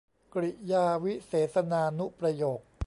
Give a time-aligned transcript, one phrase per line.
[0.33, 2.59] กริยาวิเศษณานุประโยค